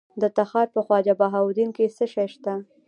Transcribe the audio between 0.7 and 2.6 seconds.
په خواجه بهاوالدین کې څه شی شته؟